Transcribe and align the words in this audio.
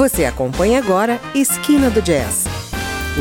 Você 0.00 0.24
acompanha 0.24 0.78
agora 0.78 1.20
Esquina 1.34 1.90
do 1.90 2.00
Jazz, 2.00 2.46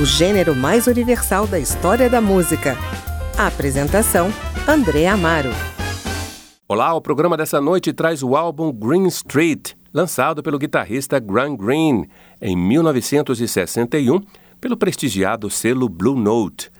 o 0.01 0.05
gênero 0.05 0.55
mais 0.55 0.87
universal 0.87 1.45
da 1.45 1.59
história 1.59 2.09
da 2.09 2.21
música. 2.21 2.77
A 3.37 3.47
apresentação: 3.47 4.29
André 4.65 5.05
Amaro. 5.05 5.49
Olá, 6.69 6.93
o 6.93 7.01
programa 7.01 7.35
dessa 7.35 7.59
noite 7.59 7.91
traz 7.91 8.23
o 8.23 8.33
álbum 8.33 8.71
Green 8.71 9.07
Street, 9.07 9.73
lançado 9.93 10.41
pelo 10.41 10.57
guitarrista 10.57 11.19
Grant 11.19 11.57
Green 11.57 12.07
em 12.41 12.55
1961 12.55 14.21
pelo 14.61 14.77
prestigiado 14.77 15.49
selo 15.49 15.89
Blue 15.89 16.17
Note. 16.17 16.71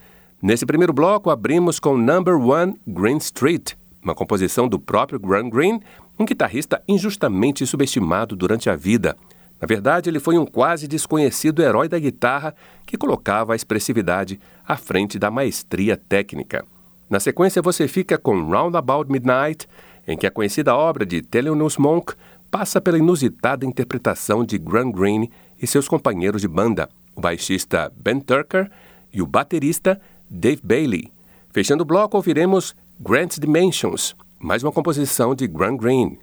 Nesse 0.42 0.66
primeiro 0.66 0.94
bloco, 0.94 1.30
abrimos 1.30 1.78
com 1.78 1.98
Number 1.98 2.38
One 2.38 2.74
Green 2.88 3.18
Street, 3.18 3.74
uma 4.02 4.16
composição 4.16 4.70
do 4.70 4.80
próprio 4.80 5.20
Grant 5.20 5.52
Green, 5.52 5.82
um 6.18 6.24
guitarrista 6.24 6.82
injustamente 6.88 7.68
subestimado 7.68 8.34
durante 8.34 8.70
a 8.70 8.78
vida. 8.78 9.18
Na 9.62 9.68
verdade, 9.68 10.10
ele 10.10 10.20
foi 10.20 10.38
um 10.38 10.46
quase 10.46 10.88
desconhecido 10.88 11.62
herói 11.62 11.90
da 11.90 12.00
guitarra 12.00 12.56
que 12.86 12.98
colocava 12.98 13.54
a 13.54 13.56
expressividade 13.56 14.40
à 14.66 14.78
frente 14.78 15.20
da 15.20 15.30
maestria 15.30 15.98
técnica. 15.98 16.66
Na 17.10 17.20
sequência, 17.20 17.62
você 17.62 17.88
fica 17.88 18.18
com 18.18 18.44
Roundabout 18.44 19.12
Midnight, 19.12 19.68
em 20.08 20.18
que 20.18 20.28
a 20.28 20.32
conhecida 20.32 20.76
obra 20.76 21.06
de 21.06 21.22
Thelonious 21.22 21.78
Monk 21.78 22.14
passa 22.50 22.80
pela 22.80 22.98
inusitada 22.98 23.66
interpretação 23.66 24.44
de 24.44 24.58
Grant 24.58 24.94
Green 24.94 25.30
e 25.62 25.68
seus 25.68 25.88
companheiros 25.88 26.42
de 26.42 26.48
banda, 26.48 26.90
o 27.16 27.22
baixista 27.22 27.92
Ben 27.96 28.20
Tucker 28.20 28.70
e 29.14 29.22
o 29.22 29.28
baterista 29.28 30.00
Dave 30.30 30.62
Bailey. 30.64 31.12
Fechando 31.52 31.84
o 31.84 31.86
bloco, 31.86 32.16
ouviremos 32.16 32.76
Grant's 33.00 33.40
Dimensions, 33.40 34.16
mais 34.40 34.64
uma 34.64 34.72
composição 34.72 35.36
de 35.36 35.48
Grant 35.48 35.80
Green. 35.80 36.18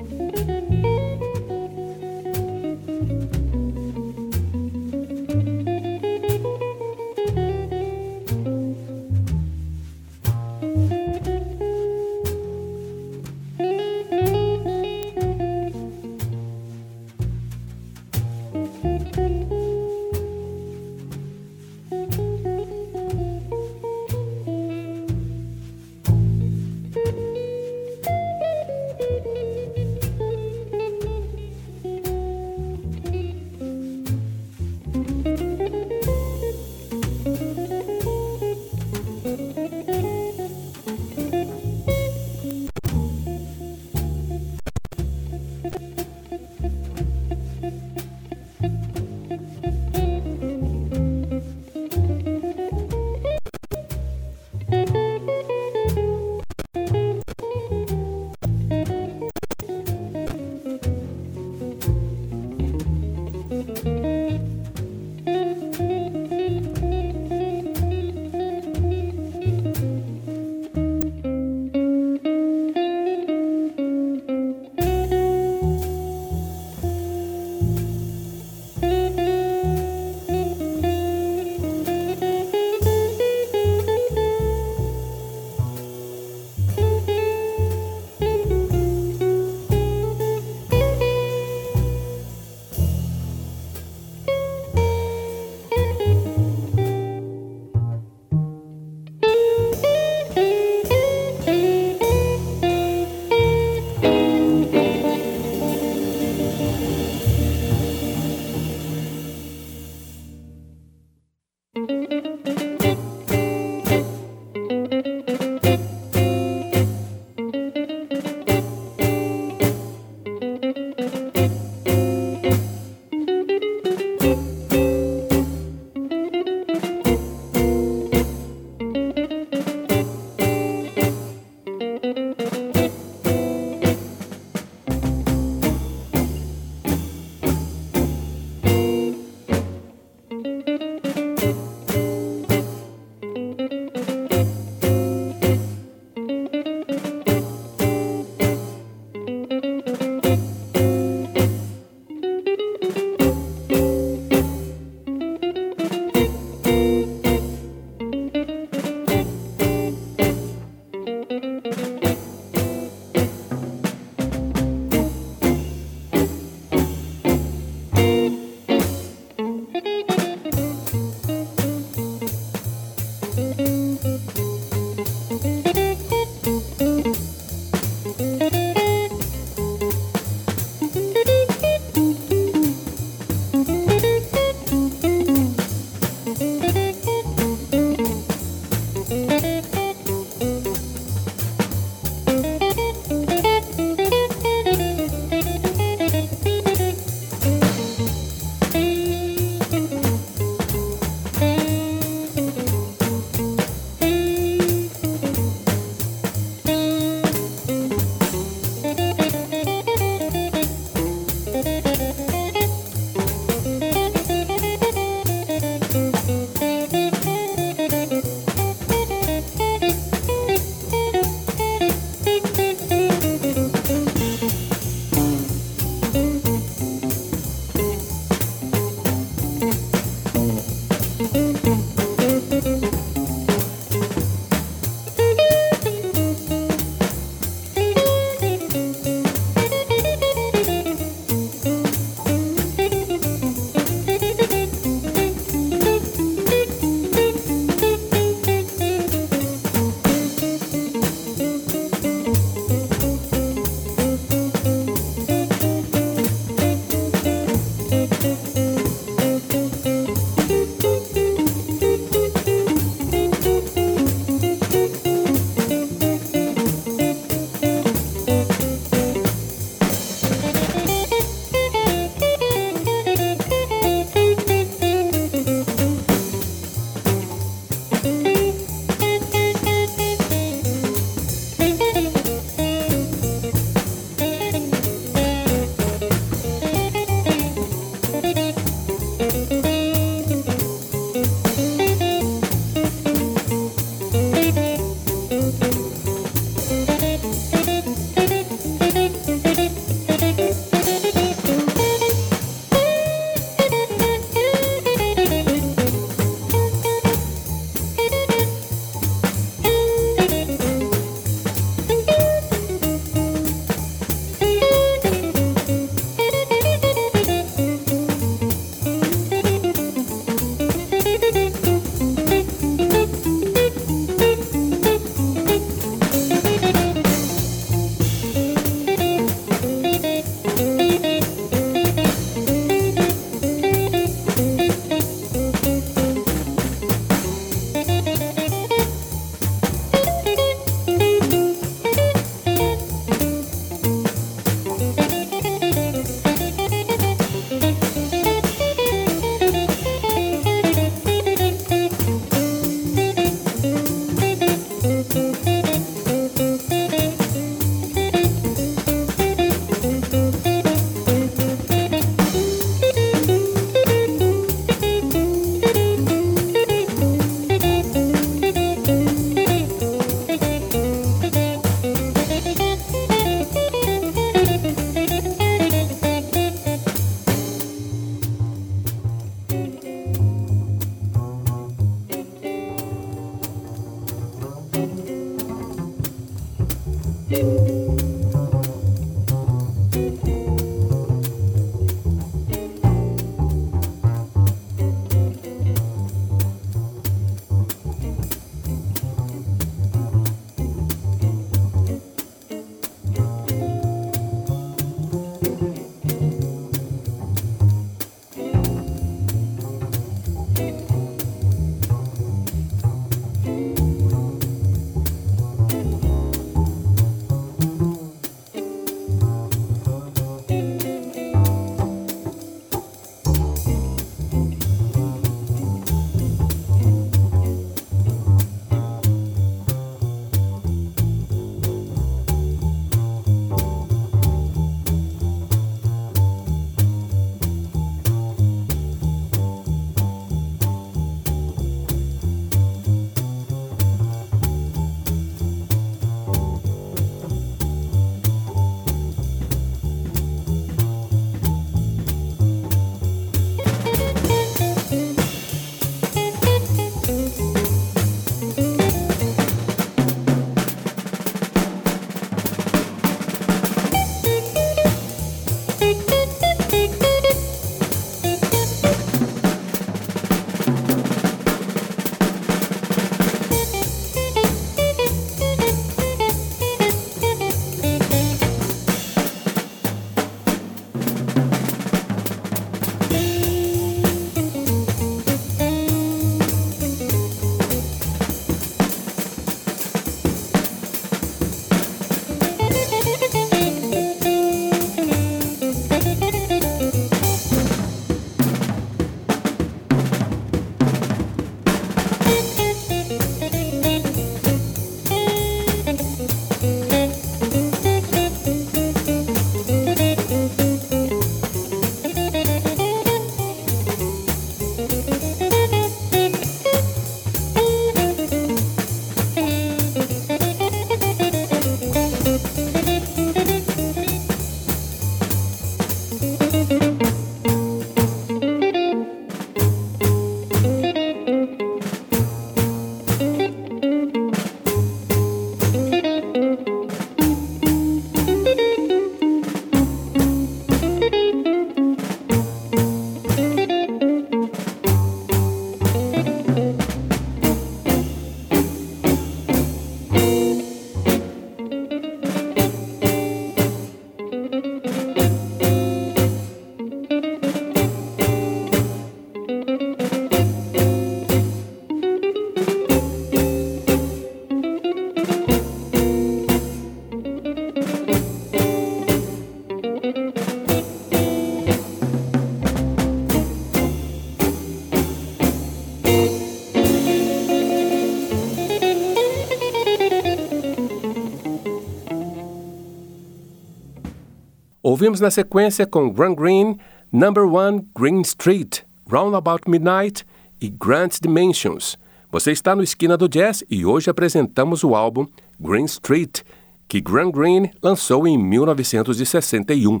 Ouvimos 584.96 585.20
na 585.20 585.30
sequência 585.30 585.86
com 585.86 586.08
Grant 586.08 586.34
Green, 586.38 586.78
Number 587.12 587.44
One 587.44 587.86
Green 587.94 588.22
Street, 588.22 588.80
Roundabout 589.06 589.68
Midnight 589.68 590.24
e 590.58 590.70
Grant 590.70 591.18
Dimensions. 591.20 591.98
Você 592.32 592.50
está 592.50 592.74
no 592.74 592.82
Esquina 592.82 593.14
do 593.14 593.28
Jazz 593.28 593.62
e 593.68 593.84
hoje 593.84 594.08
apresentamos 594.08 594.82
o 594.82 594.94
álbum 594.94 595.26
Green 595.60 595.84
Street, 595.84 596.40
que 596.88 597.02
Grant 597.02 597.34
Green 597.34 597.70
lançou 597.82 598.26
em 598.26 598.38
1961. 598.38 600.00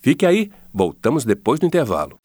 Fique 0.00 0.24
aí, 0.24 0.52
voltamos 0.72 1.24
depois 1.24 1.58
do 1.58 1.66
intervalo. 1.66 2.16